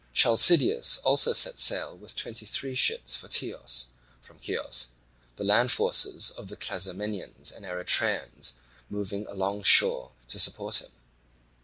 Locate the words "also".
1.03-1.31